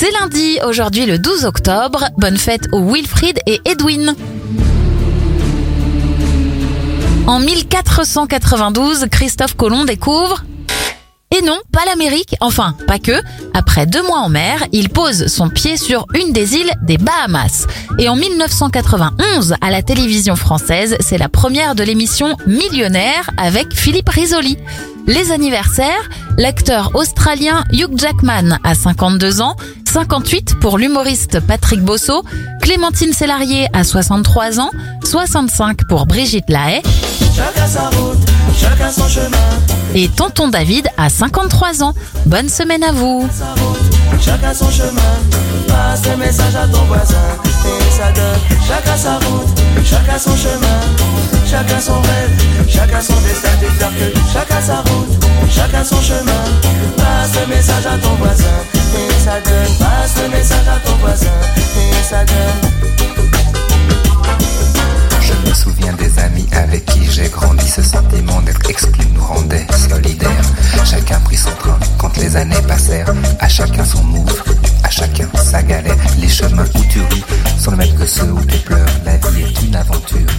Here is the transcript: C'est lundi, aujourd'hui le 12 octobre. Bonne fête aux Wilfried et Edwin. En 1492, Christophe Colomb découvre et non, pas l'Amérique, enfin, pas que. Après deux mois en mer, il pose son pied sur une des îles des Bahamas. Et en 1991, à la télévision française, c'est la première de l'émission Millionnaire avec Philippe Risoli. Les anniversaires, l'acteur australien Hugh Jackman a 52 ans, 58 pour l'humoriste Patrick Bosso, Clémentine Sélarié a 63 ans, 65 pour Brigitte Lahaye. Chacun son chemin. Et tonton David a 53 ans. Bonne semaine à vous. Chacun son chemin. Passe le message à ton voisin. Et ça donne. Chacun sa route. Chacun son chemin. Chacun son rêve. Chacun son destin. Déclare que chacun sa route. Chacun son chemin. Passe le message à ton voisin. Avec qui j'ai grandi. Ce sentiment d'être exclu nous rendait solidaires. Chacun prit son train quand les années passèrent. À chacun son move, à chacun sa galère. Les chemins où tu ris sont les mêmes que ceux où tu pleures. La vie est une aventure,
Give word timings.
C'est 0.00 0.12
lundi, 0.12 0.58
aujourd'hui 0.66 1.04
le 1.04 1.18
12 1.18 1.44
octobre. 1.44 2.06
Bonne 2.16 2.38
fête 2.38 2.68
aux 2.72 2.82
Wilfried 2.82 3.38
et 3.44 3.60
Edwin. 3.66 4.14
En 7.26 7.38
1492, 7.38 9.08
Christophe 9.10 9.54
Colomb 9.58 9.84
découvre 9.84 10.42
et 11.32 11.42
non, 11.42 11.60
pas 11.70 11.84
l'Amérique, 11.86 12.34
enfin, 12.40 12.74
pas 12.88 12.98
que. 12.98 13.22
Après 13.54 13.86
deux 13.86 14.02
mois 14.02 14.18
en 14.18 14.28
mer, 14.28 14.64
il 14.72 14.88
pose 14.88 15.28
son 15.28 15.48
pied 15.48 15.76
sur 15.76 16.06
une 16.14 16.32
des 16.32 16.54
îles 16.54 16.72
des 16.82 16.98
Bahamas. 16.98 17.68
Et 17.98 18.08
en 18.08 18.16
1991, 18.16 19.54
à 19.60 19.70
la 19.70 19.82
télévision 19.82 20.34
française, 20.34 20.96
c'est 20.98 21.18
la 21.18 21.28
première 21.28 21.76
de 21.76 21.84
l'émission 21.84 22.36
Millionnaire 22.48 23.30
avec 23.36 23.72
Philippe 23.74 24.08
Risoli. 24.08 24.56
Les 25.06 25.30
anniversaires, 25.30 26.08
l'acteur 26.36 26.90
australien 26.94 27.64
Hugh 27.72 27.96
Jackman 27.96 28.58
a 28.64 28.74
52 28.74 29.40
ans, 29.40 29.54
58 29.90 30.60
pour 30.60 30.78
l'humoriste 30.78 31.40
Patrick 31.40 31.82
Bosso, 31.82 32.22
Clémentine 32.60 33.12
Sélarié 33.12 33.66
a 33.72 33.82
63 33.82 34.60
ans, 34.60 34.70
65 35.04 35.88
pour 35.88 36.06
Brigitte 36.06 36.48
Lahaye. 36.48 36.80
Chacun 37.34 38.90
son 38.92 39.08
chemin. 39.08 39.36
Et 39.96 40.08
tonton 40.08 40.46
David 40.46 40.86
a 40.96 41.08
53 41.08 41.82
ans. 41.82 41.94
Bonne 42.26 42.48
semaine 42.48 42.84
à 42.84 42.92
vous. 42.92 43.28
Chacun 44.20 44.54
son 44.54 44.70
chemin. 44.70 45.00
Passe 45.66 46.02
le 46.08 46.16
message 46.18 46.54
à 46.54 46.68
ton 46.68 46.84
voisin. 46.84 47.16
Et 47.64 47.90
ça 47.90 48.12
donne. 48.12 48.60
Chacun 48.68 48.96
sa 48.96 49.14
route. 49.14 49.60
Chacun 49.84 50.18
son 50.18 50.36
chemin. 50.36 50.80
Chacun 51.50 51.80
son 51.80 52.00
rêve. 52.00 52.68
Chacun 52.68 53.00
son 53.00 53.20
destin. 53.22 53.48
Déclare 53.60 53.90
que 53.90 54.18
chacun 54.32 54.60
sa 54.60 54.76
route. 54.76 55.26
Chacun 55.50 55.82
son 55.82 56.00
chemin. 56.00 56.44
Passe 56.96 57.32
le 57.40 57.56
message 57.56 57.86
à 57.86 57.98
ton 57.98 58.14
voisin. 58.14 58.79
Avec 66.70 66.84
qui 66.86 67.04
j'ai 67.10 67.28
grandi. 67.28 67.68
Ce 67.68 67.82
sentiment 67.82 68.40
d'être 68.42 68.70
exclu 68.70 69.04
nous 69.12 69.24
rendait 69.24 69.66
solidaires. 69.88 70.44
Chacun 70.84 71.18
prit 71.20 71.36
son 71.36 71.50
train 71.50 71.78
quand 71.98 72.16
les 72.16 72.36
années 72.36 72.62
passèrent. 72.66 73.12
À 73.40 73.48
chacun 73.48 73.84
son 73.84 74.02
move, 74.04 74.42
à 74.84 74.90
chacun 74.90 75.28
sa 75.34 75.62
galère. 75.62 75.96
Les 76.20 76.28
chemins 76.28 76.64
où 76.76 76.84
tu 76.88 77.00
ris 77.00 77.24
sont 77.58 77.72
les 77.72 77.78
mêmes 77.78 77.94
que 77.96 78.06
ceux 78.06 78.30
où 78.30 78.44
tu 78.44 78.58
pleures. 78.58 78.94
La 79.04 79.16
vie 79.16 79.42
est 79.42 79.62
une 79.62 79.74
aventure, 79.74 80.30